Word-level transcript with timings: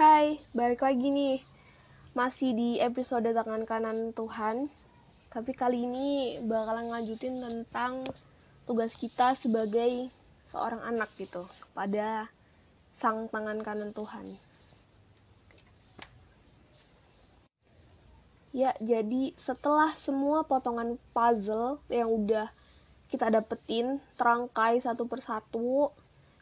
Hai, 0.00 0.40
balik 0.56 0.80
lagi 0.80 1.12
nih. 1.12 1.44
Masih 2.16 2.56
di 2.56 2.80
episode 2.80 3.36
tangan 3.36 3.68
kanan 3.68 4.16
Tuhan. 4.16 4.72
Tapi 5.28 5.52
kali 5.52 5.84
ini 5.84 6.40
bakalan 6.40 6.88
ngajutin 6.88 7.36
tentang 7.36 8.08
tugas 8.64 8.96
kita 8.96 9.36
sebagai 9.36 10.08
seorang 10.48 10.80
anak 10.88 11.12
gitu 11.20 11.44
kepada 11.44 12.32
sang 12.96 13.28
tangan 13.28 13.60
kanan 13.60 13.92
Tuhan. 13.92 14.40
Ya, 18.56 18.72
jadi 18.80 19.36
setelah 19.36 19.92
semua 20.00 20.48
potongan 20.48 20.96
puzzle 21.12 21.76
yang 21.92 22.08
udah 22.08 22.48
kita 23.12 23.28
dapetin 23.28 24.00
terangkai 24.16 24.80
satu 24.80 25.04
persatu, 25.04 25.92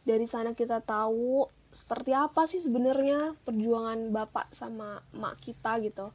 dari 0.09 0.25
sana 0.25 0.57
kita 0.57 0.81
tahu 0.81 1.45
seperti 1.69 2.17
apa 2.17 2.49
sih 2.49 2.65
sebenarnya 2.65 3.37
perjuangan 3.45 4.09
bapak 4.09 4.57
sama 4.57 5.05
mak 5.13 5.37
kita 5.45 5.77
gitu 5.85 6.09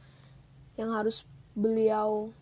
yang 0.81 0.89
harus 0.89 1.29
beliau 1.53 2.33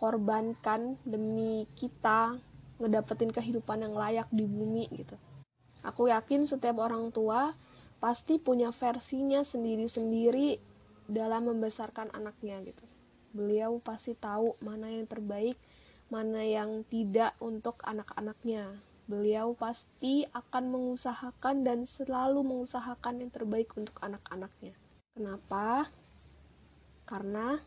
korbankan 0.00 0.96
demi 1.04 1.68
kita 1.76 2.40
ngedapetin 2.80 3.28
kehidupan 3.28 3.84
yang 3.84 3.92
layak 3.92 4.24
di 4.32 4.48
bumi 4.48 4.88
gitu. 4.96 5.20
Aku 5.84 6.08
yakin 6.08 6.48
setiap 6.48 6.80
orang 6.80 7.12
tua 7.12 7.52
pasti 8.00 8.40
punya 8.40 8.72
versinya 8.72 9.44
sendiri-sendiri 9.44 10.56
dalam 11.04 11.52
membesarkan 11.52 12.08
anaknya 12.16 12.64
gitu. 12.64 12.84
Beliau 13.36 13.76
pasti 13.84 14.16
tahu 14.16 14.56
mana 14.64 14.88
yang 14.88 15.04
terbaik, 15.04 15.60
mana 16.08 16.40
yang 16.40 16.88
tidak 16.88 17.36
untuk 17.36 17.76
anak-anaknya. 17.84 18.80
Beliau 19.10 19.58
pasti 19.58 20.22
akan 20.30 20.70
mengusahakan 20.70 21.66
dan 21.66 21.82
selalu 21.82 22.46
mengusahakan 22.46 23.26
yang 23.26 23.30
terbaik 23.34 23.74
untuk 23.74 23.98
anak-anaknya. 23.98 24.70
Kenapa? 25.18 25.90
Karena 27.10 27.58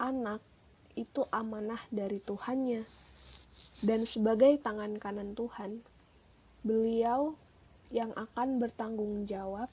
anak 0.00 0.40
itu 0.96 1.28
amanah 1.28 1.84
dari 1.92 2.16
Tuhannya. 2.24 2.88
Dan 3.84 4.08
sebagai 4.08 4.56
tangan 4.56 4.96
kanan 4.96 5.36
Tuhan, 5.36 5.84
beliau 6.64 7.36
yang 7.92 8.16
akan 8.16 8.56
bertanggung 8.56 9.28
jawab 9.28 9.68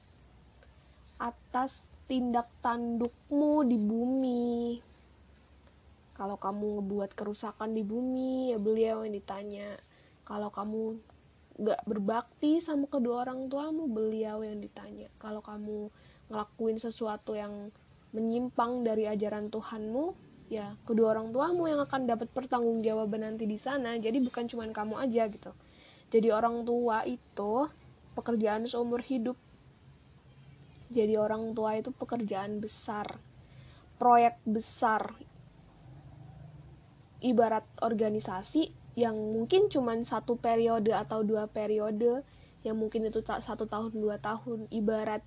atas 1.24 1.88
tindak 2.12 2.52
tandukmu 2.60 3.64
di 3.64 3.80
bumi. 3.80 4.84
Kalau 6.20 6.36
kamu 6.36 6.84
ngebuat 6.84 7.16
kerusakan 7.16 7.72
di 7.72 7.88
bumi, 7.88 8.52
ya 8.52 8.60
beliau 8.60 9.08
yang 9.08 9.16
ditanya 9.16 9.87
kalau 10.28 10.52
kamu 10.52 11.00
gak 11.64 11.88
berbakti 11.88 12.60
sama 12.60 12.86
kedua 12.92 13.24
orang 13.24 13.48
tuamu 13.48 13.88
beliau 13.88 14.44
yang 14.44 14.60
ditanya. 14.60 15.08
Kalau 15.18 15.40
kamu 15.40 15.88
ngelakuin 16.28 16.78
sesuatu 16.78 17.34
yang 17.34 17.72
menyimpang 18.12 18.84
dari 18.84 19.08
ajaran 19.08 19.48
Tuhanmu 19.48 20.28
ya 20.48 20.80
kedua 20.88 21.12
orang 21.12 21.36
tuamu 21.36 21.68
yang 21.68 21.84
akan 21.84 22.08
dapat 22.08 22.28
pertanggungjawaban 22.36 23.24
nanti 23.24 23.48
di 23.48 23.56
sana. 23.56 23.96
Jadi 23.96 24.20
bukan 24.20 24.52
cuma 24.52 24.68
kamu 24.68 25.00
aja 25.00 25.32
gitu. 25.32 25.56
Jadi 26.12 26.28
orang 26.30 26.68
tua 26.68 27.08
itu 27.08 27.72
pekerjaan 28.14 28.68
seumur 28.68 29.00
hidup. 29.00 29.40
Jadi 30.92 31.16
orang 31.16 31.56
tua 31.56 31.80
itu 31.80 31.96
pekerjaan 31.96 32.60
besar 32.60 33.20
proyek 33.98 34.38
besar. 34.46 35.18
Ibarat 37.18 37.66
organisasi 37.82 38.87
yang 38.98 39.14
mungkin 39.14 39.70
cuma 39.70 39.94
satu 40.02 40.42
periode 40.42 40.90
atau 40.90 41.22
dua 41.22 41.46
periode 41.46 42.26
yang 42.66 42.82
mungkin 42.82 43.06
itu 43.06 43.22
tak 43.22 43.46
satu 43.46 43.70
tahun 43.70 43.94
dua 43.94 44.18
tahun 44.18 44.66
ibarat 44.74 45.22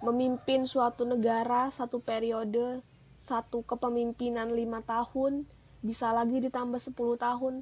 memimpin 0.00 0.64
suatu 0.64 1.02
negara 1.02 1.68
satu 1.74 1.98
periode 1.98 2.80
satu 3.20 3.60
kepemimpinan 3.66 4.48
lima 4.54 4.80
tahun 4.80 5.44
bisa 5.80 6.12
lagi 6.12 6.40
ditambah 6.40 6.80
10 6.80 6.96
tahun. 7.20 7.54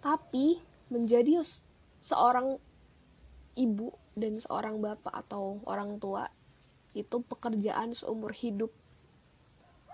Tapi 0.00 0.60
menjadi 0.92 1.40
seorang 2.00 2.60
ibu 3.56 3.88
dan 4.16 4.36
seorang 4.36 4.80
bapak 4.80 5.12
atau 5.24 5.60
orang 5.64 5.96
tua 5.96 6.28
itu 6.92 7.24
pekerjaan 7.24 7.96
seumur 7.96 8.32
hidup. 8.36 8.72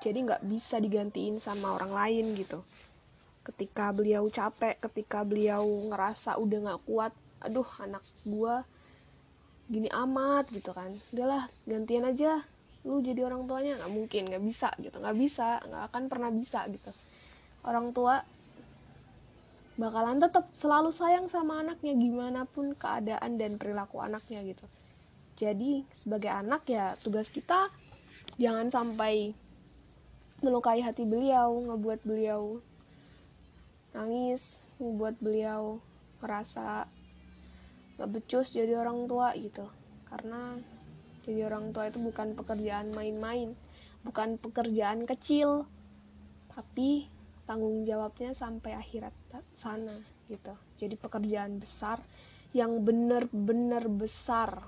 Jadi 0.02 0.18
nggak 0.26 0.46
bisa 0.46 0.80
digantiin 0.80 1.38
sama 1.38 1.76
orang 1.76 1.92
lain 1.92 2.26
gitu 2.38 2.64
ketika 3.50 3.90
beliau 3.90 4.30
capek 4.30 4.78
ketika 4.78 5.26
beliau 5.26 5.66
ngerasa 5.90 6.38
udah 6.38 6.58
nggak 6.70 6.82
kuat 6.86 7.12
aduh 7.42 7.66
anak 7.82 8.04
gua 8.22 8.62
gini 9.70 9.86
amat 9.86 10.50
gitu 10.50 10.74
kan. 10.74 10.90
Udahlah 11.14 11.46
gantian 11.62 12.02
aja. 12.02 12.42
Lu 12.82 12.98
jadi 12.98 13.22
orang 13.30 13.46
tuanya. 13.46 13.78
Nggak 13.78 13.92
mungkin 13.94 14.22
nggak 14.26 14.42
bisa 14.42 14.68
gitu. 14.82 14.98
Nggak 14.98 15.16
bisa 15.16 15.62
nggak 15.62 15.82
akan 15.94 16.02
pernah 16.10 16.30
bisa 16.34 16.66
gitu. 16.66 16.90
Orang 17.62 17.94
tua 17.94 18.26
bakalan 19.78 20.20
tetap 20.20 20.50
selalu 20.58 20.92
sayang 20.92 21.30
sama 21.32 21.64
anaknya 21.64 21.96
gimana 21.96 22.44
pun 22.44 22.76
keadaan 22.76 23.38
dan 23.40 23.56
perilaku 23.56 24.02
anaknya 24.02 24.42
gitu. 24.44 24.66
Jadi 25.38 25.88
sebagai 25.94 26.28
anak 26.28 26.68
ya 26.68 26.92
tugas 27.00 27.32
kita 27.32 27.72
jangan 28.36 28.68
sampai 28.68 29.32
melukai 30.44 30.84
hati 30.84 31.08
beliau 31.08 31.64
ngebuat 31.64 32.00
beliau 32.04 32.60
nangis 33.92 34.62
membuat 34.78 35.18
beliau 35.18 35.82
merasa 36.20 36.86
gak 37.98 38.10
becus 38.10 38.54
jadi 38.54 38.78
orang 38.80 39.04
tua 39.10 39.34
gitu. 39.36 39.66
Karena 40.08 40.58
jadi 41.24 41.46
orang 41.46 41.70
tua 41.70 41.92
itu 41.92 42.00
bukan 42.00 42.34
pekerjaan 42.34 42.90
main-main 42.96 43.54
bukan 44.00 44.40
pekerjaan 44.40 45.04
kecil 45.04 45.68
tapi 46.48 47.04
tanggung 47.44 47.84
jawabnya 47.84 48.32
sampai 48.32 48.74
akhirat 48.74 49.12
sana 49.52 49.94
gitu. 50.30 50.54
Jadi 50.80 50.94
pekerjaan 50.96 51.60
besar 51.60 52.00
yang 52.56 52.82
benar-benar 52.82 53.86
besar. 53.86 54.64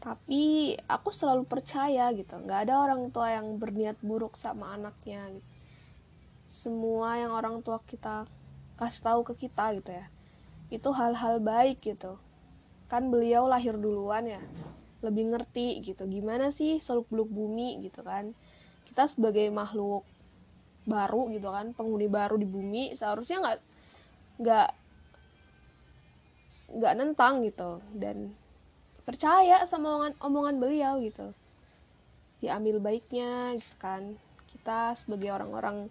Tapi 0.00 0.72
aku 0.88 1.12
selalu 1.12 1.44
percaya 1.44 2.08
gitu 2.16 2.32
nggak 2.32 2.70
ada 2.70 2.88
orang 2.88 3.12
tua 3.12 3.36
yang 3.36 3.60
berniat 3.60 4.00
buruk 4.00 4.32
sama 4.38 4.72
anaknya 4.72 5.28
gitu 5.28 5.49
semua 6.50 7.14
yang 7.14 7.30
orang 7.30 7.62
tua 7.62 7.78
kita 7.86 8.26
kasih 8.74 9.02
tahu 9.06 9.20
ke 9.22 9.46
kita 9.46 9.70
gitu 9.78 9.94
ya. 9.94 10.10
Itu 10.66 10.90
hal-hal 10.90 11.38
baik 11.38 11.78
gitu. 11.86 12.18
Kan 12.90 13.08
beliau 13.14 13.46
lahir 13.46 13.78
duluan 13.78 14.26
ya. 14.26 14.42
Lebih 15.00 15.30
ngerti 15.30 15.78
gitu. 15.86 16.10
Gimana 16.10 16.50
sih 16.50 16.82
seluk 16.82 17.06
beluk 17.06 17.30
bumi 17.30 17.78
gitu 17.86 18.02
kan? 18.02 18.34
Kita 18.82 19.06
sebagai 19.06 19.46
makhluk 19.54 20.02
baru 20.90 21.30
gitu 21.30 21.52
kan 21.54 21.76
penghuni 21.76 22.08
baru 22.10 22.40
di 22.40 22.48
bumi 22.48 22.96
seharusnya 22.96 23.36
nggak 23.38 23.58
nggak 24.42 24.68
nggak 26.82 26.94
nentang 26.98 27.46
gitu. 27.46 27.78
Dan 27.94 28.34
percaya 29.06 29.62
sama 29.70 29.94
omongan, 29.94 30.12
omongan 30.18 30.56
beliau 30.58 30.98
gitu. 30.98 31.30
Diambil 32.42 32.82
baiknya 32.82 33.54
gitu 33.54 33.76
kan. 33.78 34.18
Kita 34.50 34.98
sebagai 34.98 35.30
orang-orang 35.30 35.86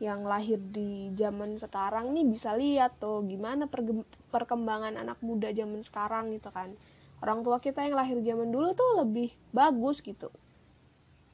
yang 0.00 0.24
lahir 0.24 0.56
di 0.56 1.12
zaman 1.12 1.60
sekarang 1.60 2.16
nih 2.16 2.24
bisa 2.24 2.56
lihat 2.56 2.96
tuh 2.96 3.20
gimana 3.28 3.68
perkembangan 4.32 4.96
anak 4.96 5.20
muda 5.20 5.52
zaman 5.52 5.84
sekarang 5.84 6.32
gitu 6.32 6.48
kan. 6.48 6.72
Orang 7.20 7.44
tua 7.44 7.60
kita 7.60 7.84
yang 7.84 8.00
lahir 8.00 8.16
zaman 8.24 8.48
dulu 8.48 8.72
tuh 8.72 9.04
lebih 9.04 9.36
bagus 9.52 10.00
gitu. 10.00 10.32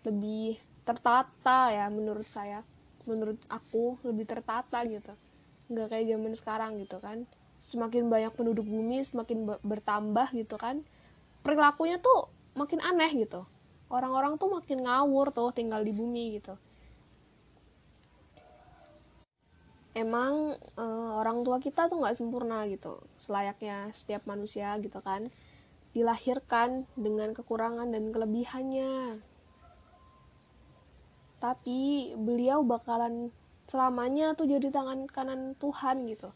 Lebih 0.03 0.59
tertata 0.83 1.71
ya 1.71 1.87
menurut 1.87 2.27
saya. 2.27 2.67
Menurut 3.07 3.39
aku 3.47 4.03
lebih 4.03 4.27
tertata 4.27 4.83
gitu. 4.83 5.15
Nggak 5.71 5.87
kayak 5.95 6.07
zaman 6.11 6.33
sekarang 6.35 6.71
gitu 6.83 6.99
kan. 6.99 7.23
Semakin 7.63 8.11
banyak 8.11 8.35
penduduk 8.35 8.67
bumi 8.67 8.99
semakin 9.07 9.47
bertambah 9.63 10.35
gitu 10.35 10.59
kan. 10.59 10.83
Perilakunya 11.47 12.03
tuh 12.03 12.35
makin 12.59 12.83
aneh 12.83 13.15
gitu. 13.15 13.47
Orang-orang 13.87 14.43
tuh 14.43 14.51
makin 14.51 14.83
ngawur 14.83 15.31
tuh 15.31 15.55
tinggal 15.55 15.87
di 15.87 15.95
bumi 15.95 16.43
gitu 16.43 16.59
emang 19.97 20.61
uh, 20.77 21.11
orang 21.17 21.41
tua 21.41 21.57
kita 21.57 21.89
tuh 21.89 22.05
nggak 22.05 22.21
sempurna 22.21 22.69
gitu 22.69 23.01
selayaknya 23.17 23.89
setiap 23.97 24.29
manusia 24.29 24.77
gitu 24.85 25.01
kan. 25.01 25.33
Dilahirkan 25.97 26.85
dengan 26.93 27.33
kekurangan 27.33 27.89
dan 27.89 28.13
kelebihannya. 28.13 29.25
Tapi 31.41 32.13
beliau 32.21 32.61
bakalan 32.61 33.33
selamanya 33.65 34.37
tuh 34.37 34.45
jadi 34.45 34.69
tangan 34.69 35.09
kanan 35.09 35.57
Tuhan 35.57 36.05
gitu 36.13 36.29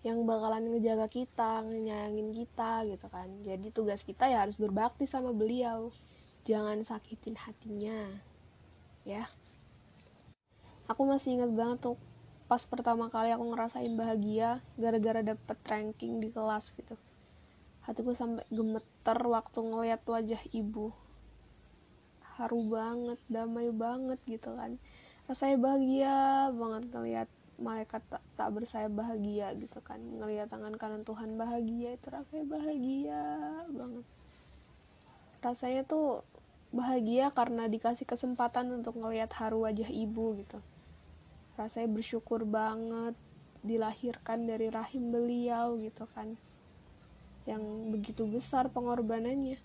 yang 0.00 0.24
bakalan 0.24 0.72
ngejaga 0.72 1.12
kita 1.12 1.66
nyayangin 1.66 2.32
kita 2.32 2.86
gitu 2.86 3.06
kan. 3.10 3.28
Jadi 3.42 3.68
tugas 3.74 4.06
kita 4.06 4.30
ya 4.30 4.46
harus 4.46 4.56
berbakti 4.56 5.10
sama 5.10 5.34
beliau. 5.34 5.90
Jangan 6.46 6.86
sakitin 6.86 7.34
hatinya 7.34 8.14
ya. 9.02 9.26
Aku 10.88 11.02
masih 11.04 11.38
ingat 11.38 11.52
banget 11.52 11.90
tuh 11.90 11.98
pas 12.50 12.66
pertama 12.66 13.06
kali 13.06 13.30
aku 13.30 13.54
ngerasain 13.54 13.94
bahagia 13.94 14.58
gara-gara 14.74 15.22
dapet 15.22 15.54
ranking 15.70 16.18
di 16.18 16.34
kelas 16.34 16.74
gitu. 16.74 16.98
Hatiku 17.86 18.10
sampai 18.10 18.42
gemeter 18.50 19.18
waktu 19.22 19.58
ngeliat 19.62 20.02
wajah 20.02 20.42
ibu. 20.50 20.90
Haru 22.34 22.66
banget 22.66 23.22
damai 23.30 23.70
banget 23.70 24.18
gitu 24.26 24.50
kan. 24.58 24.82
Rasanya 25.30 25.62
bahagia 25.62 26.16
banget 26.50 26.84
ngeliat 26.90 27.28
malaikat 27.62 28.02
tak, 28.10 28.22
tak 28.34 28.50
bersayap 28.50 28.98
bahagia 28.98 29.54
gitu 29.54 29.78
kan. 29.86 30.02
Ngeliat 30.02 30.50
tangan 30.50 30.74
kanan 30.74 31.06
Tuhan 31.06 31.38
bahagia 31.38 31.94
itu 31.94 32.06
rasanya 32.10 32.50
bahagia 32.50 33.22
banget. 33.70 34.06
Rasanya 35.38 35.86
tuh 35.86 36.26
bahagia 36.74 37.30
karena 37.30 37.70
dikasih 37.70 38.10
kesempatan 38.10 38.74
untuk 38.74 38.98
ngelihat 38.98 39.30
haru 39.38 39.70
wajah 39.70 39.86
ibu 39.86 40.34
gitu 40.42 40.58
rasanya 41.58 41.90
bersyukur 41.90 42.46
banget 42.46 43.14
dilahirkan 43.60 44.48
dari 44.48 44.72
rahim 44.72 45.12
beliau 45.12 45.76
gitu 45.76 46.08
kan. 46.16 46.36
Yang 47.44 47.62
begitu 47.92 48.22
besar 48.28 48.72
pengorbanannya. 48.72 49.60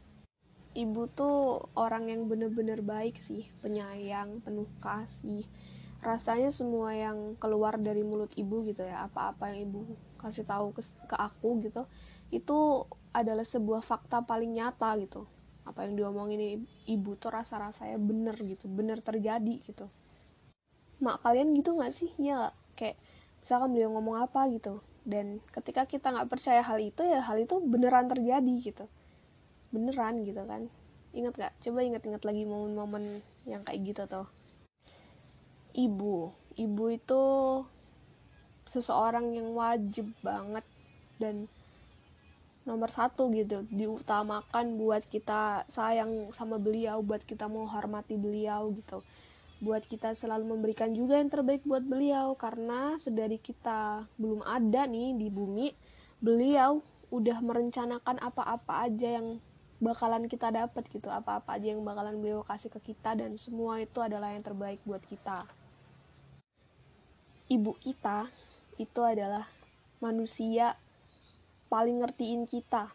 Ibu 0.76 1.02
tuh 1.16 1.64
orang 1.80 2.12
yang 2.12 2.28
bener-bener 2.28 2.84
baik 2.84 3.16
sih 3.24 3.48
penyayang 3.64 4.44
penuh 4.44 4.68
kasih. 4.84 5.48
Rasanya 6.04 6.52
semua 6.52 6.92
yang 6.92 7.40
keluar 7.40 7.80
dari 7.80 8.04
mulut 8.04 8.30
ibu 8.36 8.60
gitu 8.68 8.84
ya 8.84 9.08
apa-apa 9.08 9.56
yang 9.56 9.72
ibu 9.72 9.96
kasih 10.20 10.44
tahu 10.44 10.76
ke, 10.76 10.84
ke 11.08 11.16
aku 11.16 11.64
gitu 11.64 11.88
itu 12.34 12.84
adalah 13.16 13.48
sebuah 13.48 13.80
fakta 13.80 14.28
paling 14.28 14.52
nyata 14.60 15.00
gitu. 15.00 15.24
Apa 15.64 15.88
yang 15.88 15.96
diomongin 15.96 16.68
ibu 16.86 17.12
tuh 17.16 17.32
rasa-rasanya 17.32 17.96
bener 17.96 18.36
gitu 18.44 18.68
bener 18.68 19.00
terjadi 19.00 19.64
gitu 19.64 19.88
mak 21.04 21.22
kalian 21.24 21.56
gitu 21.58 21.76
nggak 21.76 21.94
sih? 21.94 22.12
Ya 22.20 22.52
kayak 22.80 22.96
misalkan 23.44 23.76
beliau 23.76 23.90
ngomong 23.96 24.26
apa 24.26 24.48
gitu. 24.52 24.80
Dan 25.06 25.44
ketika 25.54 25.86
kita 25.86 26.10
nggak 26.12 26.30
percaya 26.32 26.62
hal 26.66 26.82
itu 26.82 27.06
ya 27.06 27.22
hal 27.22 27.38
itu 27.38 27.62
beneran 27.62 28.10
terjadi 28.10 28.54
gitu. 28.62 28.86
Beneran 29.70 30.26
gitu 30.26 30.42
kan. 30.48 30.68
Ingat 31.16 31.34
gak 31.40 31.54
coba 31.64 31.80
ingat-ingat 31.80 32.28
lagi 32.28 32.44
momen-momen 32.44 33.24
yang 33.48 33.64
kayak 33.64 33.88
gitu 33.88 34.04
tuh. 34.04 34.28
Ibu. 35.72 36.36
Ibu 36.60 36.86
itu 36.92 37.24
seseorang 38.68 39.32
yang 39.32 39.56
wajib 39.56 40.12
banget 40.20 40.66
dan 41.22 41.48
nomor 42.66 42.90
satu 42.90 43.30
gitu 43.30 43.62
diutamakan 43.70 44.76
buat 44.82 45.06
kita 45.06 45.70
sayang 45.70 46.34
sama 46.34 46.58
beliau 46.58 47.06
buat 47.06 47.22
kita 47.22 47.46
menghormati 47.46 48.18
beliau 48.18 48.74
gitu 48.74 49.06
buat 49.64 49.88
kita 49.88 50.12
selalu 50.12 50.56
memberikan 50.56 50.92
juga 50.92 51.16
yang 51.20 51.32
terbaik 51.32 51.64
buat 51.64 51.84
beliau. 51.84 52.36
Karena 52.36 53.00
sedari 53.00 53.40
kita 53.40 54.08
belum 54.20 54.44
ada 54.44 54.88
nih 54.88 55.16
di 55.16 55.28
bumi 55.32 55.72
beliau 56.20 56.84
udah 57.14 57.38
merencanakan 57.40 58.18
apa-apa 58.20 58.90
aja 58.90 59.22
yang 59.22 59.40
bakalan 59.80 60.28
kita 60.28 60.52
dapat 60.52 60.84
gitu. 60.92 61.08
Apa-apa 61.08 61.56
aja 61.56 61.72
yang 61.72 61.84
bakalan 61.84 62.20
beliau 62.20 62.42
kasih 62.44 62.72
ke 62.72 62.94
kita 62.94 63.16
dan 63.16 63.36
semua 63.40 63.80
itu 63.80 64.00
adalah 64.02 64.34
yang 64.36 64.44
terbaik 64.44 64.82
buat 64.84 65.04
kita. 65.08 65.48
Ibu 67.46 67.78
kita 67.78 68.28
itu 68.82 69.02
adalah 69.06 69.46
manusia 70.02 70.76
paling 71.70 72.02
ngertiin 72.02 72.50
kita. 72.50 72.92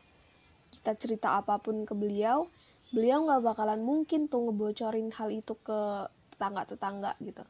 Kita 0.71 0.93
cerita 0.99 1.39
apa 1.39 1.57
pun 1.63 1.87
ke 1.87 1.95
beliau 1.95 2.47
beliau 2.91 3.23
nggak 3.23 3.55
bakalan 3.55 3.81
mungkin 3.87 4.27
tuh 4.27 4.51
ngebocorin 4.51 5.15
hal 5.15 5.31
itu 5.31 5.55
ke 5.63 6.11
tetangga-tetangga 6.41 7.13
gitu 7.21 7.45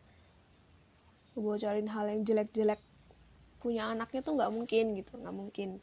ngebocorin 1.38 1.86
hal 1.86 2.10
yang 2.10 2.26
jelek-jelek 2.26 2.82
punya 3.62 3.86
anaknya 3.86 4.18
tuh 4.26 4.34
nggak 4.34 4.50
mungkin 4.50 4.98
gitu 4.98 5.14
nggak 5.14 5.36
mungkin 5.36 5.78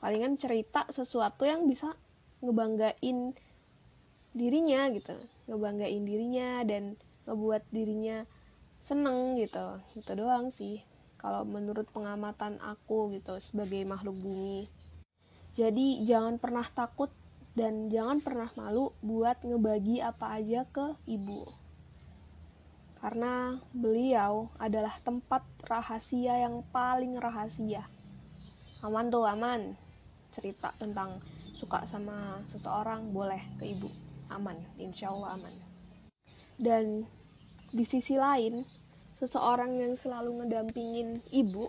palingan 0.00 0.40
cerita 0.40 0.88
sesuatu 0.88 1.44
yang 1.44 1.68
bisa 1.68 1.92
ngebanggain 2.40 3.36
dirinya 4.32 4.88
gitu 4.88 5.12
ngebanggain 5.52 6.00
dirinya 6.00 6.64
dan 6.64 6.96
ngebuat 7.28 7.68
dirinya 7.68 8.24
seneng 8.80 9.36
gitu 9.36 9.84
gitu 9.92 10.16
doang 10.16 10.48
sih 10.48 10.80
kalau 11.24 11.44
menurut 11.48 11.88
pengamatan 11.88 12.60
aku 12.60 13.08
gitu 13.16 13.40
sebagai 13.40 13.80
makhluk 13.88 14.20
bumi. 14.20 14.68
Jadi 15.56 16.04
jangan 16.04 16.36
pernah 16.36 16.68
takut 16.68 17.08
dan 17.56 17.88
jangan 17.88 18.20
pernah 18.20 18.52
malu 18.60 18.92
buat 19.00 19.40
ngebagi 19.40 20.04
apa 20.04 20.36
aja 20.36 20.68
ke 20.68 20.92
ibu. 21.08 21.63
Karena 23.04 23.60
beliau 23.76 24.48
adalah 24.56 24.96
tempat 25.04 25.44
rahasia 25.68 26.40
yang 26.40 26.64
paling 26.72 27.20
rahasia. 27.20 27.84
Aman 28.80 29.12
tuh, 29.12 29.28
aman. 29.28 29.76
Cerita 30.32 30.72
tentang 30.80 31.20
suka 31.52 31.84
sama 31.84 32.40
seseorang 32.48 33.12
boleh 33.12 33.44
ke 33.60 33.68
ibu. 33.68 33.92
Aman, 34.32 34.56
insya 34.80 35.12
Allah 35.12 35.36
aman. 35.36 35.52
Dan 36.56 37.04
di 37.76 37.84
sisi 37.84 38.16
lain, 38.16 38.64
seseorang 39.20 39.84
yang 39.84 40.00
selalu 40.00 40.40
ngedampingin 40.40 41.20
ibu 41.28 41.68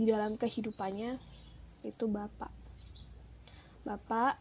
di 0.00 0.08
dalam 0.08 0.40
kehidupannya 0.40 1.20
itu 1.84 2.04
bapak. 2.08 2.48
Bapak 3.84 4.40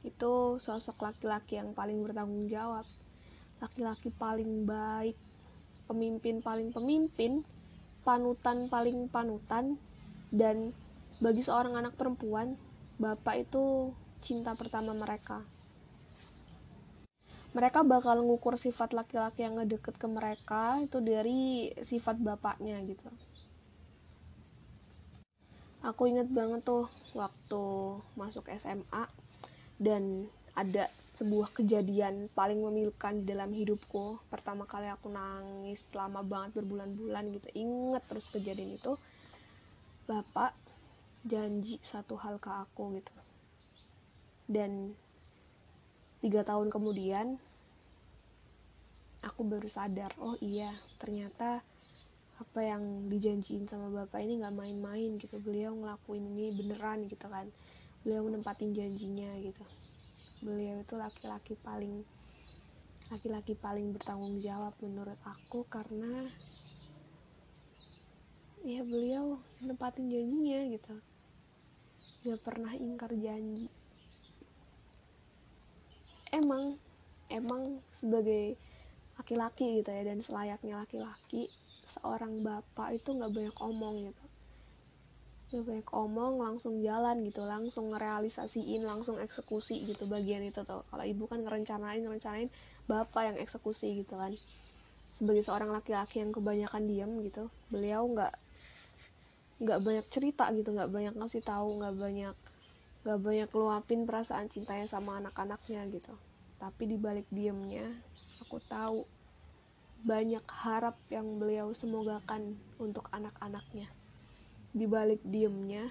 itu 0.00 0.56
sosok 0.56 1.12
laki-laki 1.12 1.60
yang 1.60 1.76
paling 1.76 2.00
bertanggung 2.00 2.48
jawab, 2.48 2.88
laki-laki 3.60 4.12
paling 4.12 4.68
baik, 4.68 5.16
pemimpin 5.88 6.44
paling 6.44 6.68
pemimpin, 6.74 7.40
panutan 8.04 8.68
paling 8.68 9.08
panutan, 9.08 9.80
dan 10.28 10.74
bagi 11.18 11.40
seorang 11.40 11.78
anak 11.80 11.96
perempuan, 11.96 12.58
bapak 13.00 13.48
itu 13.48 13.92
cinta 14.20 14.52
pertama 14.52 14.92
mereka. 14.92 15.40
Mereka 17.56 17.88
bakal 17.88 18.20
ngukur 18.20 18.60
sifat 18.60 18.92
laki-laki 18.92 19.40
yang 19.40 19.56
ngedeket 19.56 19.96
ke 19.96 20.04
mereka 20.04 20.76
itu 20.84 21.00
dari 21.00 21.72
sifat 21.80 22.20
bapaknya 22.20 22.76
gitu. 22.84 23.08
Aku 25.80 26.04
inget 26.04 26.28
banget 26.28 26.60
tuh 26.66 26.90
waktu 27.16 27.64
masuk 28.12 28.44
SMA 28.60 29.08
dan 29.80 30.28
ada 30.56 30.88
sebuah 31.04 31.52
kejadian 31.52 32.32
paling 32.32 32.64
memilukan 32.64 33.12
di 33.12 33.28
dalam 33.28 33.52
hidupku. 33.52 34.24
Pertama 34.32 34.64
kali 34.64 34.88
aku 34.88 35.12
nangis 35.12 35.84
lama 35.92 36.24
banget 36.24 36.56
berbulan-bulan 36.56 37.28
gitu. 37.36 37.48
Inget 37.52 38.00
terus 38.08 38.32
kejadian 38.32 38.80
itu. 38.80 38.96
Bapak 40.08 40.56
janji 41.28 41.76
satu 41.84 42.16
hal 42.16 42.40
ke 42.40 42.48
aku 42.48 42.96
gitu. 42.96 43.12
Dan 44.48 44.96
tiga 46.24 46.40
tahun 46.40 46.72
kemudian 46.72 47.36
aku 49.20 49.44
baru 49.44 49.68
sadar 49.68 50.16
oh 50.16 50.40
iya 50.40 50.72
ternyata 50.96 51.60
apa 52.40 52.60
yang 52.64 53.12
dijanjiin 53.12 53.68
sama 53.68 53.92
bapak 53.92 54.24
ini 54.24 54.40
nggak 54.40 54.56
main-main 54.56 55.20
gitu. 55.20 55.36
Beliau 55.44 55.76
ngelakuin 55.76 56.24
ini 56.32 56.56
beneran 56.56 57.04
gitu 57.12 57.28
kan. 57.28 57.44
Beliau 58.08 58.24
menempatin 58.24 58.72
janjinya 58.72 59.36
gitu 59.44 59.60
beliau 60.44 60.80
itu 60.80 60.94
laki-laki 60.98 61.56
paling 61.60 62.04
laki-laki 63.06 63.54
paling 63.54 63.94
bertanggung 63.94 64.42
jawab 64.42 64.74
menurut 64.82 65.18
aku 65.22 65.62
karena 65.70 66.26
ya 68.66 68.82
beliau 68.82 69.38
nempatin 69.62 70.10
janjinya 70.10 70.66
gitu. 70.74 70.94
Gak 72.26 72.42
pernah 72.42 72.74
ingkar 72.74 73.14
janji. 73.14 73.70
Emang 76.34 76.74
emang 77.30 77.78
sebagai 77.94 78.58
laki-laki 79.16 79.80
gitu 79.80 79.90
ya 79.94 80.02
dan 80.02 80.18
selayaknya 80.18 80.82
laki-laki 80.82 81.48
seorang 81.86 82.42
bapak 82.42 82.98
itu 82.98 83.14
nggak 83.14 83.32
banyak 83.32 83.56
omong 83.62 84.10
gitu 84.10 84.25
nggak 85.50 85.64
banyak 85.68 85.88
omong 85.94 86.34
langsung 86.42 86.74
jalan 86.82 87.16
gitu 87.22 87.42
langsung 87.46 87.94
ngerealisasiin 87.94 88.82
langsung 88.82 89.16
eksekusi 89.22 89.86
gitu 89.90 90.04
bagian 90.10 90.42
itu 90.42 90.60
tuh. 90.66 90.82
Kalau 90.90 91.04
ibu 91.06 91.24
kan 91.30 91.40
ngerencanain 91.44 92.02
ngerencanain 92.02 92.50
bapak 92.90 93.22
yang 93.32 93.36
eksekusi 93.38 93.86
gitu 94.02 94.14
kan. 94.18 94.34
Sebagai 95.16 95.42
seorang 95.46 95.70
laki-laki 95.72 96.20
yang 96.22 96.34
kebanyakan 96.34 96.82
diam 96.90 97.10
gitu 97.22 97.48
beliau 97.72 98.02
nggak 98.10 98.34
nggak 99.56 99.80
banyak 99.80 100.06
cerita 100.12 100.52
gitu 100.52 100.68
nggak 100.76 100.92
banyak 100.92 101.14
ngasih 101.16 101.40
tahu 101.40 101.80
nggak 101.80 101.94
banyak 101.96 102.34
nggak 103.06 103.20
banyak 103.22 103.50
luapin 103.56 104.04
perasaan 104.04 104.50
cintanya 104.52 104.84
sama 104.84 105.16
anak-anaknya 105.22 105.80
gitu. 105.94 106.12
Tapi 106.60 106.82
di 106.90 106.96
balik 107.00 107.30
diemnya 107.32 107.86
aku 108.42 108.58
tahu 108.66 109.06
banyak 109.96 110.44
harap 110.62 111.00
yang 111.08 111.40
beliau 111.40 111.72
semogakan 111.72 112.60
untuk 112.76 113.08
anak-anaknya. 113.14 113.95
Di 114.70 114.86
balik 114.88 115.22
diemnya, 115.22 115.90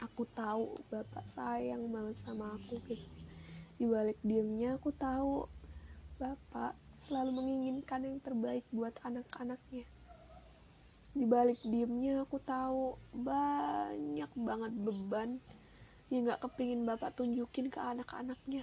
aku 0.00 0.24
tahu 0.30 0.80
bapak 0.88 1.26
sayang 1.28 1.88
banget 1.92 2.16
sama 2.22 2.56
aku 2.56 2.80
gitu. 2.88 3.08
Di 3.76 3.88
balik 3.88 4.16
diemnya 4.24 4.76
aku 4.76 4.92
tahu 4.92 5.48
bapak 6.20 6.76
selalu 7.00 7.40
menginginkan 7.40 8.04
yang 8.04 8.20
terbaik 8.20 8.64
buat 8.72 8.92
anak-anaknya. 9.02 9.88
di 11.10 11.26
balik 11.26 11.58
diemnya 11.66 12.22
aku 12.22 12.38
tahu 12.38 12.94
banyak 13.10 14.30
banget 14.38 14.72
beban 14.78 15.30
yang 16.06 16.30
gak 16.30 16.46
kepingin 16.46 16.86
bapak 16.86 17.10
tunjukin 17.18 17.66
ke 17.66 17.82
anak-anaknya 17.82 18.62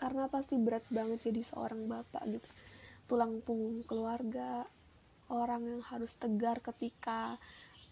karena 0.00 0.28
pasti 0.32 0.56
berat 0.56 0.84
banget 0.88 1.28
jadi 1.28 1.44
seorang 1.44 1.84
bapak 1.88 2.24
gitu 2.24 2.48
tulang 3.06 3.42
punggung 3.42 3.82
keluarga 3.86 4.66
orang 5.30 5.66
yang 5.66 5.82
harus 5.82 6.14
tegar 6.14 6.62
ketika 6.62 7.38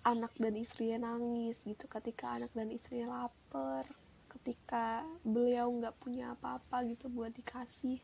anak 0.06 0.30
dan 0.38 0.54
istrinya 0.54 1.11
nangis 1.11 1.64
gitu 1.64 1.87
ketika 1.90 2.38
anak 2.38 2.50
dan 2.54 2.71
istrinya 2.71 3.25
lapar 3.25 3.87
ketika 4.35 5.06
beliau 5.23 5.71
nggak 5.71 5.94
punya 6.02 6.35
apa-apa 6.35 6.83
gitu 6.90 7.06
buat 7.09 7.30
dikasih. 7.33 8.02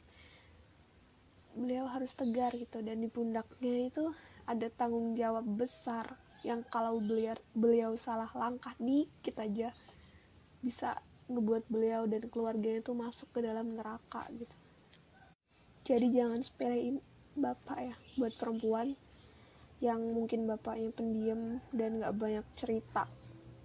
Beliau 1.59 1.91
harus 1.91 2.15
tegar 2.15 2.55
gitu 2.55 2.79
dan 2.81 3.03
di 3.03 3.11
pundaknya 3.11 3.91
itu 3.91 4.15
ada 4.47 4.71
tanggung 4.71 5.19
jawab 5.19 5.43
besar 5.45 6.07
yang 6.47 6.63
kalau 6.71 7.03
beliau 7.03 7.37
beliau 7.53 7.93
salah 7.99 8.31
langkah 8.33 8.73
dikit 8.81 9.37
aja 9.43 9.75
bisa 10.65 10.97
ngebuat 11.29 11.69
beliau 11.69 12.09
dan 12.09 12.25
keluarganya 12.31 12.81
itu 12.81 12.97
masuk 12.97 13.29
ke 13.35 13.45
dalam 13.45 13.77
neraka 13.77 14.25
gitu 14.33 14.60
jadi 15.91 16.07
jangan 16.23 16.39
sepelein 16.47 17.03
bapak 17.35 17.79
ya 17.83 17.95
buat 18.15 18.31
perempuan 18.39 18.95
yang 19.83 19.99
mungkin 20.15 20.47
bapaknya 20.47 20.95
pendiam 20.95 21.59
dan 21.75 21.99
gak 21.99 22.15
banyak 22.15 22.47
cerita 22.55 23.11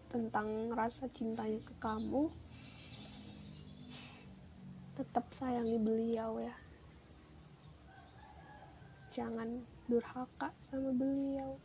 tentang 0.09 0.73
rasa 0.73 1.05
cintanya 1.13 1.61
ke 1.61 1.77
kamu 1.77 2.33
tetap 4.97 5.27
sayangi 5.35 5.75
beliau 5.75 6.39
ya. 6.39 6.55
Jangan 9.11 9.61
durhaka 9.91 10.55
sama 10.65 10.95
beliau. 10.95 11.59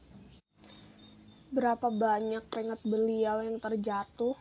Berapa 1.55 1.89
banyak 1.89 2.43
keringat 2.51 2.83
beliau 2.83 3.39
yang 3.41 3.63
terjatuh 3.63 4.35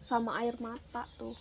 sama 0.00 0.40
air 0.40 0.56
mata 0.64 1.04
tuh. 1.20 1.36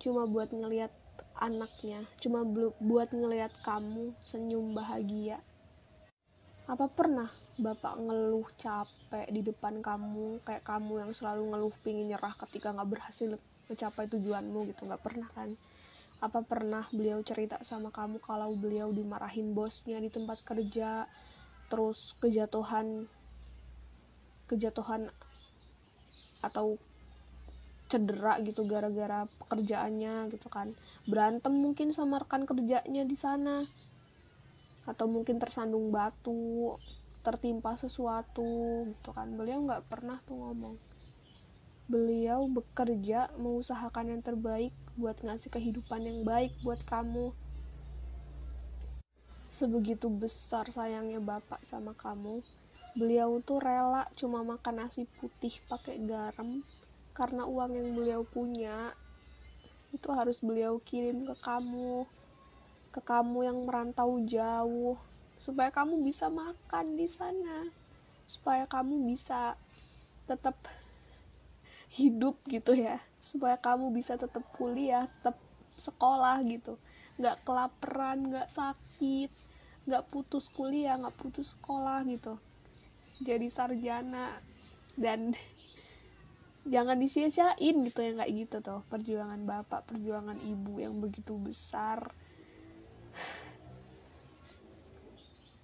Cuma 0.00 0.24
buat 0.24 0.48
ngelihat 0.56 0.95
anaknya. 1.40 2.04
Cuma 2.22 2.42
buat 2.80 3.08
ngelihat 3.12 3.52
kamu 3.62 4.12
senyum 4.24 4.72
bahagia. 4.72 5.40
Apa 6.66 6.90
pernah 6.90 7.30
bapak 7.56 7.94
ngeluh 8.02 8.48
capek 8.58 9.30
di 9.30 9.40
depan 9.46 9.78
kamu? 9.78 10.42
Kayak 10.42 10.66
kamu 10.66 11.06
yang 11.06 11.12
selalu 11.14 11.42
ngeluh 11.54 11.74
pingin 11.86 12.10
nyerah 12.10 12.34
ketika 12.34 12.74
nggak 12.74 12.90
berhasil 12.90 13.38
mencapai 13.70 14.10
tujuanmu 14.10 14.74
gitu. 14.74 14.82
Nggak 14.88 15.02
pernah 15.04 15.28
kan? 15.30 15.54
Apa 16.18 16.42
pernah 16.42 16.82
beliau 16.90 17.20
cerita 17.22 17.60
sama 17.62 17.92
kamu 17.92 18.18
kalau 18.24 18.56
beliau 18.56 18.90
dimarahin 18.90 19.52
bosnya 19.52 20.00
di 20.00 20.08
tempat 20.08 20.40
kerja 20.42 21.04
terus 21.66 22.14
kejatuhan 22.22 23.10
kejatuhan 24.46 25.10
atau 26.38 26.78
cedera 27.86 28.42
gitu 28.42 28.66
gara-gara 28.66 29.26
pekerjaannya 29.42 30.30
gitu 30.34 30.48
kan. 30.50 30.74
Berantem 31.06 31.54
mungkin 31.54 31.94
sama 31.94 32.22
rekan 32.22 32.42
kerjanya 32.42 33.02
di 33.06 33.16
sana. 33.16 33.62
Atau 34.86 35.06
mungkin 35.10 35.38
tersandung 35.38 35.90
batu 35.90 36.74
tertimpa 37.22 37.74
sesuatu 37.78 38.86
gitu 38.90 39.10
kan. 39.14 39.30
Beliau 39.34 39.62
nggak 39.66 39.86
pernah 39.86 40.18
tuh 40.26 40.38
ngomong. 40.38 40.76
Beliau 41.86 42.50
bekerja 42.50 43.30
mengusahakan 43.38 44.18
yang 44.18 44.22
terbaik 44.22 44.74
buat 44.98 45.18
ngasih 45.22 45.50
kehidupan 45.54 46.02
yang 46.02 46.18
baik 46.26 46.50
buat 46.66 46.82
kamu. 46.82 47.30
Sebegitu 49.54 50.10
besar 50.10 50.66
sayangnya 50.68 51.22
bapak 51.22 51.62
sama 51.62 51.94
kamu 51.94 52.42
beliau 52.96 53.44
tuh 53.44 53.60
rela 53.60 54.08
cuma 54.16 54.40
makan 54.40 54.88
nasi 54.88 55.04
putih 55.20 55.52
pakai 55.68 56.00
garam 56.08 56.64
karena 57.16 57.48
uang 57.48 57.72
yang 57.72 57.88
beliau 57.96 58.22
punya 58.28 58.92
itu 59.96 60.12
harus 60.12 60.36
beliau 60.44 60.76
kirim 60.84 61.24
ke 61.24 61.34
kamu 61.40 62.04
ke 62.92 63.00
kamu 63.00 63.48
yang 63.48 63.58
merantau 63.64 64.20
jauh 64.28 65.00
supaya 65.40 65.72
kamu 65.72 66.04
bisa 66.04 66.28
makan 66.28 67.00
di 67.00 67.08
sana 67.08 67.64
supaya 68.28 68.68
kamu 68.68 69.08
bisa 69.08 69.56
tetap 70.28 70.60
hidup 71.96 72.36
gitu 72.44 72.76
ya 72.76 73.00
supaya 73.24 73.56
kamu 73.56 73.88
bisa 73.96 74.20
tetap 74.20 74.44
kuliah 74.54 75.08
tetap 75.08 75.40
sekolah 75.80 76.40
gitu. 76.48 76.80
Nggak 77.20 77.44
kelaparan 77.44 78.18
nggak 78.32 78.48
sakit 78.52 79.30
nggak 79.86 80.06
putus 80.10 80.50
kuliah 80.50 80.98
nggak 80.98 81.16
putus 81.16 81.54
sekolah 81.54 82.02
gitu. 82.10 82.36
Jadi 83.22 83.48
sarjana 83.48 84.42
dan 84.98 85.32
jangan 86.66 86.98
disia-siain 86.98 87.76
gitu 87.86 88.02
ya 88.02 88.12
kayak 88.18 88.32
gitu 88.34 88.56
tuh 88.58 88.82
perjuangan 88.90 89.38
bapak 89.46 89.86
perjuangan 89.86 90.34
ibu 90.42 90.82
yang 90.82 90.98
begitu 90.98 91.38
besar. 91.38 92.10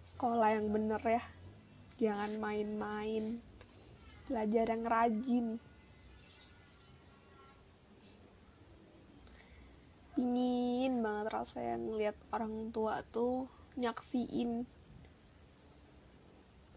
Sekolah 0.07 0.55
yang 0.55 0.71
bener 0.71 1.03
ya. 1.03 1.23
Jangan 1.99 2.39
main-main. 2.39 3.43
Belajar 4.31 4.65
yang 4.71 4.85
rajin. 4.87 5.47
Pingin 10.15 11.03
banget 11.03 11.27
rasa 11.35 11.59
yang 11.59 11.91
lihat 11.99 12.15
orang 12.31 12.71
tua 12.71 13.03
tuh 13.11 13.51
nyaksiin 13.75 14.69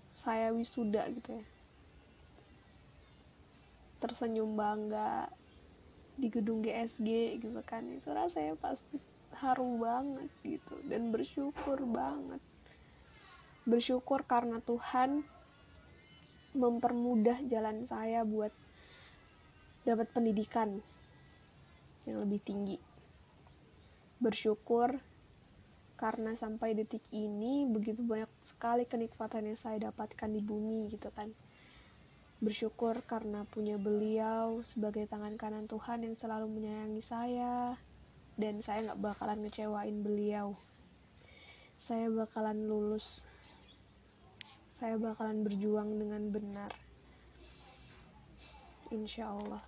saya 0.10 0.56
wisuda 0.56 1.12
gitu 1.12 1.44
ya 1.44 1.55
tersenyum 4.00 4.58
bangga 4.58 5.30
di 6.16 6.28
gedung 6.32 6.64
GSG 6.64 7.40
gitu 7.44 7.62
kan. 7.68 7.88
Itu 7.92 8.12
rasanya 8.16 8.56
pasti 8.60 9.00
haru 9.36 9.80
banget 9.80 10.32
gitu 10.44 10.76
dan 10.88 11.12
bersyukur 11.12 11.84
banget. 11.84 12.40
Bersyukur 13.68 14.24
karena 14.24 14.62
Tuhan 14.64 15.26
mempermudah 16.56 17.44
jalan 17.52 17.84
saya 17.84 18.24
buat 18.24 18.54
dapat 19.84 20.08
pendidikan 20.16 20.80
yang 22.08 22.24
lebih 22.24 22.40
tinggi. 22.40 22.78
Bersyukur 24.22 25.04
karena 25.96 26.36
sampai 26.36 26.76
detik 26.76 27.04
ini 27.12 27.68
begitu 27.68 28.04
banyak 28.04 28.28
sekali 28.44 28.84
kenikmatan 28.84 29.48
yang 29.48 29.60
saya 29.60 29.92
dapatkan 29.92 30.28
di 30.28 30.44
bumi 30.44 30.92
gitu 30.92 31.08
kan 31.16 31.32
Bersyukur 32.46 33.02
karena 33.10 33.42
punya 33.50 33.74
beliau 33.82 34.62
sebagai 34.62 35.10
tangan 35.10 35.34
kanan 35.34 35.66
Tuhan 35.66 36.06
yang 36.06 36.14
selalu 36.14 36.46
menyayangi 36.46 37.02
saya, 37.02 37.74
dan 38.38 38.62
saya 38.62 38.94
gak 38.94 39.02
bakalan 39.02 39.42
ngecewain 39.42 40.06
beliau. 40.06 40.54
Saya 41.82 42.06
bakalan 42.14 42.70
lulus, 42.70 43.26
saya 44.78 44.94
bakalan 45.02 45.42
berjuang 45.42 45.98
dengan 45.98 46.30
benar. 46.30 46.70
Insya 48.94 49.34
Allah. 49.34 49.66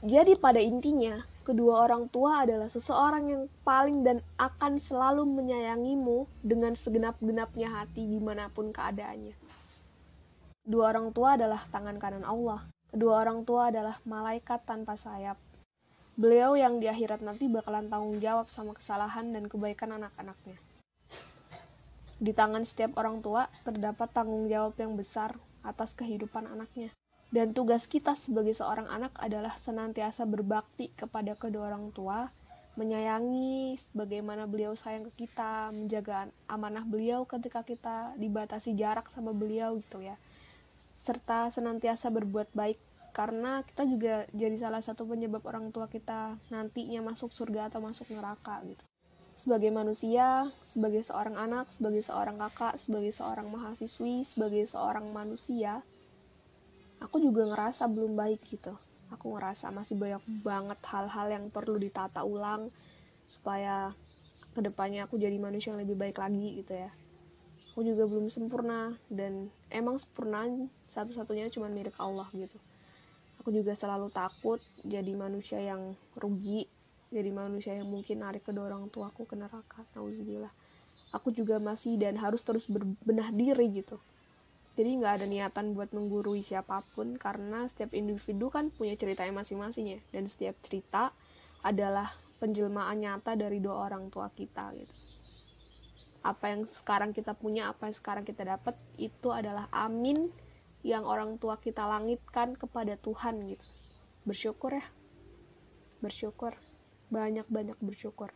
Jadi 0.00 0.32
pada 0.40 0.64
intinya, 0.64 1.20
kedua 1.44 1.84
orang 1.84 2.08
tua 2.08 2.48
adalah 2.48 2.72
seseorang 2.72 3.24
yang 3.28 3.44
paling 3.68 4.00
dan 4.00 4.24
akan 4.40 4.80
selalu 4.80 5.28
menyayangimu 5.28 6.24
dengan 6.40 6.72
segenap-genapnya 6.72 7.68
hati 7.68 8.08
di 8.08 8.16
mana 8.16 8.48
pun 8.48 8.72
keadaannya. 8.72 9.41
Dua 10.62 10.94
orang 10.94 11.10
tua 11.10 11.34
adalah 11.34 11.66
tangan 11.74 11.98
kanan 11.98 12.22
Allah. 12.22 12.62
Kedua 12.86 13.26
orang 13.26 13.42
tua 13.42 13.74
adalah 13.74 13.98
malaikat 14.06 14.62
tanpa 14.62 14.94
sayap. 14.94 15.34
Beliau 16.14 16.54
yang 16.54 16.78
di 16.78 16.86
akhirat 16.86 17.18
nanti 17.18 17.50
bakalan 17.50 17.90
tanggung 17.90 18.22
jawab 18.22 18.46
sama 18.46 18.70
kesalahan 18.70 19.34
dan 19.34 19.50
kebaikan 19.50 19.90
anak-anaknya. 19.90 20.54
Di 22.22 22.30
tangan 22.30 22.62
setiap 22.62 22.94
orang 22.94 23.18
tua 23.26 23.50
terdapat 23.66 24.06
tanggung 24.14 24.46
jawab 24.46 24.78
yang 24.78 24.94
besar 24.94 25.34
atas 25.66 25.98
kehidupan 25.98 26.46
anaknya. 26.46 26.94
Dan 27.34 27.50
tugas 27.58 27.90
kita 27.90 28.14
sebagai 28.14 28.54
seorang 28.54 28.86
anak 28.86 29.10
adalah 29.18 29.58
senantiasa 29.58 30.30
berbakti 30.30 30.94
kepada 30.94 31.34
kedua 31.34 31.74
orang 31.74 31.90
tua, 31.90 32.30
menyayangi 32.78 33.74
sebagaimana 33.82 34.46
beliau 34.46 34.78
sayang 34.78 35.10
ke 35.10 35.26
kita, 35.26 35.74
menjaga 35.74 36.30
amanah 36.46 36.86
beliau 36.86 37.26
ketika 37.26 37.66
kita 37.66 38.14
dibatasi 38.14 38.78
jarak 38.78 39.10
sama 39.10 39.34
beliau 39.34 39.74
gitu 39.82 40.06
ya 40.06 40.14
serta 41.02 41.50
senantiasa 41.50 42.14
berbuat 42.14 42.54
baik 42.54 42.78
karena 43.10 43.66
kita 43.66 43.82
juga 43.90 44.14
jadi 44.30 44.54
salah 44.54 44.78
satu 44.78 45.02
penyebab 45.02 45.42
orang 45.50 45.74
tua 45.74 45.90
kita 45.90 46.38
nantinya 46.48 47.02
masuk 47.02 47.34
surga 47.34 47.68
atau 47.74 47.82
masuk 47.82 48.06
neraka 48.14 48.62
gitu. 48.62 48.86
Sebagai 49.34 49.74
manusia, 49.74 50.46
sebagai 50.62 51.02
seorang 51.02 51.34
anak, 51.34 51.66
sebagai 51.74 52.06
seorang 52.06 52.38
kakak, 52.38 52.78
sebagai 52.78 53.10
seorang 53.10 53.50
mahasiswi, 53.50 54.22
sebagai 54.22 54.62
seorang 54.70 55.10
manusia, 55.10 55.82
aku 57.02 57.18
juga 57.18 57.50
ngerasa 57.50 57.90
belum 57.90 58.14
baik 58.14 58.46
gitu. 58.46 58.78
Aku 59.10 59.34
ngerasa 59.34 59.74
masih 59.74 59.98
banyak 59.98 60.22
banget 60.46 60.78
hal-hal 60.86 61.26
yang 61.34 61.44
perlu 61.50 61.82
ditata 61.82 62.22
ulang 62.22 62.70
supaya 63.26 63.90
ke 64.54 64.60
depannya 64.62 65.10
aku 65.10 65.18
jadi 65.18 65.34
manusia 65.36 65.74
yang 65.74 65.82
lebih 65.82 65.96
baik 65.96 66.20
lagi 66.20 66.60
gitu 66.60 66.76
ya 66.76 66.92
aku 67.72 67.88
juga 67.88 68.04
belum 68.04 68.28
sempurna 68.28 68.92
dan 69.08 69.48
emang 69.72 69.96
sempurna 69.96 70.44
satu-satunya 70.92 71.48
cuma 71.50 71.72
milik 71.72 71.96
Allah 71.96 72.28
gitu. 72.36 72.56
Aku 73.42 73.50
juga 73.50 73.74
selalu 73.74 74.12
takut 74.12 74.62
jadi 74.86 75.12
manusia 75.18 75.58
yang 75.58 75.96
rugi 76.14 76.70
jadi 77.12 77.28
manusia 77.28 77.76
yang 77.76 77.92
mungkin 77.92 78.24
narik 78.24 78.40
kedua 78.40 78.72
orang 78.72 78.88
tuaku 78.88 79.28
ke 79.28 79.36
neraka 79.36 79.84
nauzubillah. 79.92 80.48
Aku 81.12 81.28
juga 81.28 81.60
masih 81.60 82.00
dan 82.00 82.16
harus 82.16 82.40
terus 82.40 82.64
berbenah 82.72 83.28
diri 83.28 83.68
gitu. 83.68 84.00
Jadi 84.72 84.96
nggak 84.96 85.20
ada 85.20 85.26
niatan 85.28 85.76
buat 85.76 85.92
menggurui 85.92 86.40
siapa 86.40 86.80
pun 86.96 87.20
karena 87.20 87.68
setiap 87.68 87.92
individu 87.92 88.48
kan 88.48 88.72
punya 88.72 88.96
ceritanya 88.96 89.44
masing-masing 89.44 89.92
ya. 89.92 90.00
Dan 90.08 90.24
setiap 90.32 90.56
cerita 90.64 91.12
adalah 91.60 92.08
penjelmaan 92.40 93.04
nyata 93.04 93.36
dari 93.36 93.60
dua 93.60 93.92
orang 93.92 94.08
tua 94.08 94.32
kita 94.32 94.72
gitu. 94.72 94.96
Apa 96.24 96.56
yang 96.56 96.64
sekarang 96.64 97.12
kita 97.12 97.36
punya 97.36 97.68
apa 97.68 97.92
yang 97.92 97.96
sekarang 98.00 98.24
kita 98.24 98.48
dapat 98.56 98.72
itu 98.96 99.28
adalah 99.28 99.68
amin 99.68 100.32
yang 100.82 101.06
orang 101.06 101.38
tua 101.38 101.58
kita 101.58 101.86
langitkan 101.86 102.58
kepada 102.58 102.98
Tuhan 102.98 103.46
gitu. 103.46 103.66
Bersyukur 104.26 104.78
ya. 104.78 104.86
Bersyukur. 106.02 106.58
Banyak-banyak 107.10 107.78
bersyukur. 107.78 108.34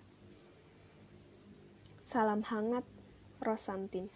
Salam 2.06 2.46
hangat 2.46 2.86
Rosantin 3.42 4.06